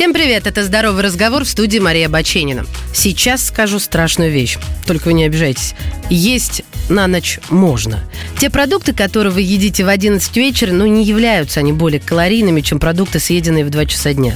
Всем 0.00 0.14
привет, 0.14 0.46
это 0.46 0.64
«Здоровый 0.64 1.02
разговор» 1.02 1.44
в 1.44 1.48
студии 1.48 1.78
Мария 1.78 2.08
Баченина. 2.08 2.64
Сейчас 2.94 3.44
скажу 3.44 3.78
страшную 3.78 4.30
вещь, 4.30 4.56
только 4.86 5.08
вы 5.08 5.12
не 5.12 5.24
обижайтесь. 5.24 5.74
Есть 6.10 6.64
на 6.88 7.06
ночь 7.06 7.38
можно. 7.50 8.00
Те 8.38 8.50
продукты, 8.50 8.92
которые 8.92 9.32
вы 9.32 9.42
едите 9.42 9.84
в 9.84 9.88
11 9.88 10.36
вечера, 10.36 10.72
ну, 10.72 10.84
не 10.86 11.04
являются 11.04 11.60
они 11.60 11.72
более 11.72 12.00
калорийными, 12.00 12.62
чем 12.62 12.80
продукты, 12.80 13.20
съеденные 13.20 13.64
в 13.64 13.70
2 13.70 13.86
часа 13.86 14.12
дня. 14.12 14.34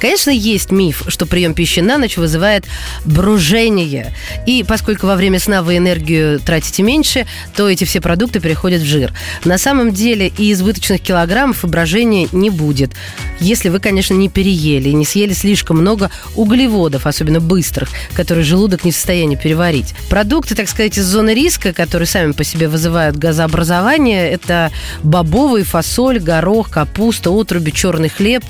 Конечно, 0.00 0.30
есть 0.30 0.72
миф, 0.72 1.04
что 1.06 1.26
прием 1.26 1.54
пищи 1.54 1.80
на 1.80 1.98
ночь 1.98 2.16
вызывает 2.16 2.64
бружение. 3.04 4.12
И 4.46 4.64
поскольку 4.66 5.06
во 5.06 5.14
время 5.14 5.38
сна 5.38 5.62
вы 5.62 5.76
энергию 5.76 6.40
тратите 6.40 6.82
меньше, 6.82 7.26
то 7.54 7.68
эти 7.68 7.84
все 7.84 8.00
продукты 8.00 8.40
переходят 8.40 8.82
в 8.82 8.86
жир. 8.86 9.12
На 9.44 9.58
самом 9.58 9.92
деле 9.92 10.32
и 10.36 10.52
избыточных 10.52 11.00
килограммов 11.00 11.64
и 11.64 11.68
брожения 11.68 12.28
не 12.32 12.50
будет. 12.50 12.90
Если 13.38 13.68
вы, 13.68 13.78
конечно, 13.78 14.14
не 14.14 14.28
переели 14.28 14.88
и 14.88 14.94
не 14.94 15.04
съели 15.04 15.34
слишком 15.34 15.78
много 15.78 16.10
углеводов, 16.34 17.06
особенно 17.06 17.40
быстрых, 17.40 17.90
которые 18.14 18.44
желудок 18.44 18.84
не 18.84 18.90
в 18.90 18.96
состоянии 18.96 19.36
переварить. 19.36 19.94
Продукты, 20.08 20.54
так 20.54 20.68
сказать, 20.68 20.98
из 20.98 21.11
зоны 21.12 21.34
риска, 21.34 21.72
которые 21.72 22.08
сами 22.08 22.32
по 22.32 22.42
себе 22.42 22.68
вызывают 22.68 23.16
газообразование, 23.16 24.30
это 24.30 24.72
бобовый, 25.02 25.62
фасоль, 25.62 26.18
горох, 26.18 26.70
капуста, 26.70 27.30
отруби, 27.30 27.70
черный 27.70 28.08
хлеб. 28.08 28.44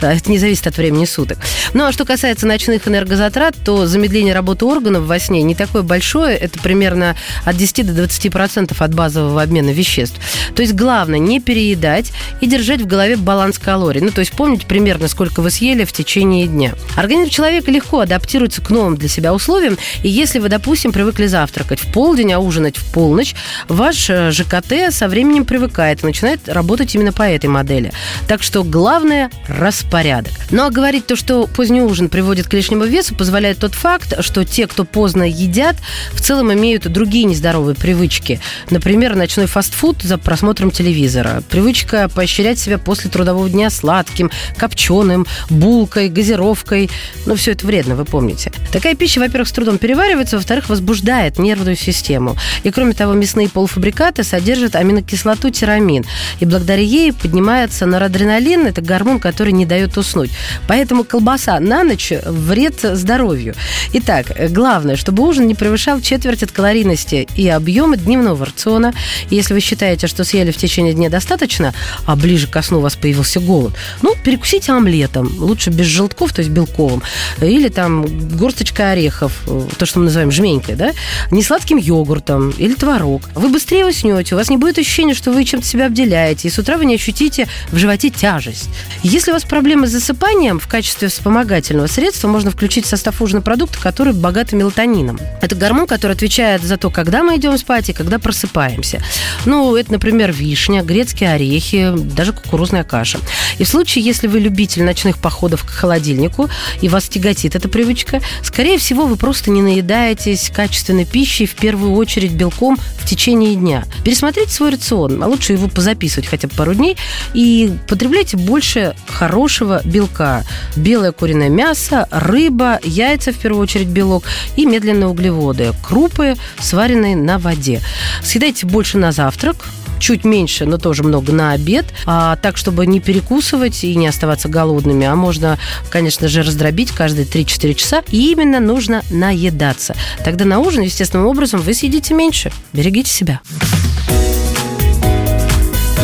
Это 0.00 0.30
не 0.30 0.38
зависит 0.38 0.66
от 0.66 0.76
времени 0.76 1.04
суток. 1.04 1.38
Ну, 1.72 1.84
а 1.84 1.92
что 1.92 2.04
касается 2.04 2.46
ночных 2.46 2.86
энергозатрат, 2.86 3.54
то 3.64 3.86
замедление 3.86 4.34
работы 4.34 4.64
органов 4.64 5.04
во 5.04 5.18
сне 5.18 5.42
не 5.42 5.54
такое 5.54 5.82
большое. 5.82 6.36
Это 6.36 6.58
примерно 6.58 7.16
от 7.44 7.56
10 7.56 7.86
до 7.86 7.92
20 7.92 8.32
процентов 8.32 8.82
от 8.82 8.94
базового 8.94 9.40
обмена 9.40 9.70
веществ. 9.70 10.16
То 10.54 10.62
есть 10.62 10.74
главное 10.74 11.18
не 11.18 11.40
переедать 11.40 12.12
и 12.40 12.46
держать 12.46 12.82
в 12.82 12.86
голове 12.86 13.16
баланс 13.16 13.58
калорий. 13.58 14.00
Ну, 14.00 14.10
то 14.10 14.20
есть 14.20 14.32
помнить 14.32 14.66
примерно, 14.66 15.06
сколько 15.08 15.40
вы 15.40 15.50
съели 15.50 15.84
в 15.84 15.92
течение 15.92 16.46
дня. 16.48 16.74
Организм 16.96 17.30
человека 17.30 17.70
легко 17.70 18.00
адаптируется 18.00 18.60
к 18.60 18.70
новым 18.70 18.96
для 18.96 19.08
себя 19.08 19.32
условиям, 19.32 19.78
и 20.02 20.08
если 20.08 20.40
вы, 20.40 20.48
допустим, 20.48 20.90
привыкли 20.92 21.26
завтракать 21.26 21.78
в 21.78 21.91
полдень, 21.92 22.32
а 22.32 22.38
ужинать 22.38 22.76
в 22.76 22.92
полночь, 22.92 23.34
ваш 23.68 24.10
э, 24.10 24.30
ЖКТ 24.30 24.90
со 24.90 25.08
временем 25.08 25.44
привыкает 25.44 26.02
и 26.02 26.06
начинает 26.06 26.48
работать 26.48 26.94
именно 26.94 27.12
по 27.12 27.22
этой 27.22 27.46
модели. 27.46 27.92
Так 28.26 28.42
что 28.42 28.64
главное– 28.64 29.30
распорядок. 29.48 30.32
Ну 30.50 30.64
а 30.64 30.70
говорить 30.70 31.06
то, 31.06 31.16
что 31.16 31.46
поздний 31.46 31.82
ужин 31.82 32.08
приводит 32.08 32.48
к 32.48 32.54
лишнему 32.54 32.84
весу, 32.84 33.14
позволяет 33.14 33.58
тот 33.58 33.74
факт, 33.74 34.14
что 34.20 34.44
те, 34.44 34.66
кто 34.66 34.84
поздно 34.84 35.22
едят, 35.22 35.76
в 36.12 36.20
целом 36.20 36.52
имеют 36.52 36.90
другие 36.90 37.24
нездоровые 37.24 37.74
привычки. 37.74 38.40
Например, 38.70 39.14
ночной 39.14 39.46
фастфуд 39.46 40.02
за 40.02 40.18
просмотром 40.18 40.70
телевизора. 40.70 41.42
Привычка 41.50 42.08
поощрять 42.08 42.58
себя 42.58 42.78
после 42.78 43.10
трудового 43.10 43.48
дня 43.48 43.70
сладким, 43.70 44.30
копченым, 44.56 45.26
булкой, 45.50 46.08
газировкой. 46.08 46.90
Ну, 47.26 47.34
все 47.34 47.52
это 47.52 47.66
вредно, 47.66 47.94
вы 47.96 48.04
помните. 48.04 48.52
Такая 48.72 48.94
пища, 48.94 49.20
во-первых, 49.20 49.48
с 49.48 49.52
трудом 49.52 49.78
переваривается, 49.78 50.36
во-вторых, 50.36 50.68
возбуждает 50.68 51.38
нервную 51.38 51.76
систему. 51.82 52.36
И, 52.62 52.70
кроме 52.70 52.92
того, 52.94 53.12
мясные 53.12 53.48
полуфабрикаты 53.48 54.24
содержат 54.24 54.76
аминокислоту 54.76 55.50
тирамин. 55.50 56.04
И 56.40 56.46
благодаря 56.46 56.82
ей 56.82 57.12
поднимается 57.12 57.86
норадреналин, 57.86 58.66
это 58.66 58.80
гормон, 58.80 59.20
который 59.20 59.52
не 59.52 59.66
дает 59.66 59.96
уснуть. 59.96 60.30
Поэтому 60.68 61.04
колбаса 61.04 61.58
на 61.60 61.84
ночь 61.84 62.12
вред 62.24 62.80
здоровью. 62.80 63.54
Итак, 63.92 64.32
главное, 64.50 64.96
чтобы 64.96 65.22
ужин 65.26 65.46
не 65.46 65.54
превышал 65.54 66.00
четверть 66.00 66.42
от 66.42 66.52
калорийности 66.52 67.28
и 67.36 67.48
объема 67.48 67.96
дневного 67.96 68.46
рациона. 68.46 68.92
Если 69.30 69.54
вы 69.54 69.60
считаете, 69.60 70.06
что 70.06 70.24
съели 70.24 70.50
в 70.50 70.56
течение 70.56 70.94
дня 70.94 71.10
достаточно, 71.10 71.74
а 72.06 72.16
ближе 72.16 72.46
ко 72.46 72.62
сну 72.62 72.78
у 72.78 72.80
вас 72.80 72.96
появился 72.96 73.40
голод, 73.40 73.74
ну, 74.02 74.14
перекусите 74.24 74.72
омлетом. 74.72 75.30
Лучше 75.38 75.70
без 75.70 75.86
желтков, 75.86 76.32
то 76.32 76.40
есть 76.40 76.50
белковым. 76.50 77.02
Или 77.40 77.68
там 77.68 78.06
горсточка 78.36 78.90
орехов, 78.90 79.32
то, 79.78 79.86
что 79.86 79.98
мы 79.98 80.06
называем 80.06 80.30
жменькой, 80.30 80.74
да? 80.76 80.92
Не 81.30 81.42
сладким 81.72 81.76
йогуртом 81.76 82.50
или 82.50 82.74
творог. 82.74 83.22
Вы 83.34 83.48
быстрее 83.48 83.86
уснете, 83.86 84.34
у 84.34 84.38
вас 84.38 84.50
не 84.50 84.56
будет 84.56 84.78
ощущения, 84.78 85.14
что 85.14 85.32
вы 85.32 85.44
чем-то 85.44 85.66
себя 85.66 85.86
обделяете, 85.86 86.48
и 86.48 86.50
с 86.50 86.58
утра 86.58 86.76
вы 86.76 86.84
не 86.84 86.94
ощутите 86.94 87.48
в 87.70 87.78
животе 87.78 88.10
тяжесть. 88.10 88.68
Если 89.02 89.30
у 89.30 89.34
вас 89.34 89.44
проблемы 89.44 89.86
с 89.86 89.90
засыпанием, 89.90 90.58
в 90.58 90.68
качестве 90.68 91.08
вспомогательного 91.08 91.86
средства 91.86 92.28
можно 92.28 92.50
включить 92.50 92.84
в 92.84 92.88
состав 92.88 93.20
ужина 93.22 93.40
продукты, 93.40 93.78
которые 93.80 94.14
богаты 94.14 94.56
мелатонином. 94.56 95.18
Это 95.40 95.54
гормон, 95.54 95.86
который 95.86 96.12
отвечает 96.12 96.62
за 96.62 96.76
то, 96.76 96.90
когда 96.90 97.22
мы 97.22 97.36
идем 97.36 97.56
спать 97.58 97.88
и 97.88 97.92
когда 97.92 98.18
просыпаемся. 98.18 99.02
Ну, 99.46 99.74
это, 99.76 99.92
например, 99.92 100.32
вишня, 100.32 100.82
грецкие 100.82 101.32
орехи, 101.32 101.92
даже 101.96 102.32
кукурузная 102.32 102.84
каша. 102.84 103.18
И 103.58 103.64
в 103.64 103.68
случае, 103.68 104.04
если 104.04 104.26
вы 104.26 104.40
любитель 104.40 104.82
ночных 104.82 105.18
походов 105.18 105.64
к 105.64 105.70
холодильнику, 105.70 106.48
и 106.80 106.88
вас 106.88 107.08
тяготит 107.08 107.56
эта 107.56 107.68
привычка, 107.68 108.20
скорее 108.42 108.78
всего, 108.78 109.06
вы 109.06 109.16
просто 109.16 109.50
не 109.50 109.62
наедаетесь 109.62 110.50
качественной 110.54 111.04
пищей, 111.04 111.46
в 111.52 111.60
первую 111.60 111.92
очередь 111.94 112.32
белком, 112.32 112.78
в 112.98 113.08
течение 113.08 113.54
дня. 113.54 113.84
Пересмотрите 114.04 114.50
свой 114.50 114.70
рацион, 114.70 115.22
а 115.22 115.26
лучше 115.26 115.52
его 115.52 115.68
позаписывать 115.68 116.26
хотя 116.26 116.48
бы 116.48 116.54
пару 116.54 116.74
дней, 116.74 116.96
и 117.34 117.72
потребляйте 117.88 118.36
больше 118.36 118.94
хорошего 119.06 119.82
белка. 119.84 120.44
Белое 120.76 121.12
куриное 121.12 121.48
мясо, 121.48 122.08
рыба, 122.10 122.80
яйца, 122.82 123.32
в 123.32 123.36
первую 123.36 123.62
очередь 123.62 123.88
белок, 123.88 124.24
и 124.56 124.66
медленные 124.66 125.08
углеводы, 125.08 125.72
крупы, 125.82 126.36
сваренные 126.58 127.16
на 127.16 127.38
воде. 127.38 127.80
Съедайте 128.22 128.66
больше 128.66 128.98
на 128.98 129.12
завтрак, 129.12 129.56
чуть 130.02 130.24
меньше, 130.24 130.66
но 130.66 130.78
тоже 130.78 131.04
много 131.04 131.32
на 131.32 131.52
обед, 131.52 131.86
а, 132.06 132.36
так, 132.36 132.56
чтобы 132.56 132.86
не 132.86 132.98
перекусывать 132.98 133.84
и 133.84 133.94
не 133.94 134.08
оставаться 134.08 134.48
голодными, 134.48 135.06
а 135.06 135.14
можно, 135.14 135.58
конечно 135.90 136.26
же, 136.26 136.42
раздробить 136.42 136.90
каждые 136.90 137.24
3-4 137.24 137.74
часа, 137.74 138.02
и 138.08 138.32
именно 138.32 138.58
нужно 138.58 139.02
наедаться. 139.10 139.94
Тогда 140.24 140.44
на 140.44 140.58
ужин, 140.58 140.82
естественным 140.82 141.26
образом, 141.26 141.60
вы 141.60 141.72
съедите 141.72 142.14
меньше. 142.14 142.50
Берегите 142.72 143.10
себя. 143.10 143.40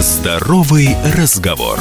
Здоровый 0.00 0.96
разговор. 1.16 1.80